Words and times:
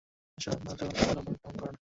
আসলে, 0.37 0.51
আপনার 0.55 0.73
আত্মা 0.73 0.79
কখনই 0.79 1.01
জন্মলাভ 1.03 1.23
বা 1.25 1.25
মৃত্যুবরণ 1.31 1.59
করে 1.59 1.71
না। 1.73 1.79